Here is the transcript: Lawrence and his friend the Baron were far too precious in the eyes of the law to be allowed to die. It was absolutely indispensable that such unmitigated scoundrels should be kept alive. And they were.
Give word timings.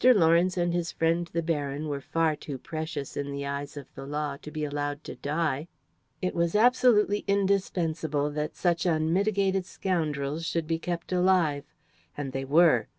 Lawrence 0.03 0.57
and 0.57 0.73
his 0.73 0.91
friend 0.91 1.29
the 1.31 1.43
Baron 1.43 1.87
were 1.87 2.01
far 2.01 2.35
too 2.35 2.57
precious 2.57 3.15
in 3.15 3.29
the 3.31 3.45
eyes 3.45 3.77
of 3.77 3.85
the 3.93 4.03
law 4.07 4.35
to 4.37 4.49
be 4.49 4.63
allowed 4.65 5.03
to 5.03 5.13
die. 5.15 5.67
It 6.23 6.33
was 6.33 6.55
absolutely 6.55 7.23
indispensable 7.27 8.31
that 8.31 8.55
such 8.55 8.87
unmitigated 8.87 9.67
scoundrels 9.67 10.43
should 10.43 10.65
be 10.65 10.79
kept 10.79 11.11
alive. 11.11 11.65
And 12.17 12.31
they 12.33 12.45
were. 12.45 12.87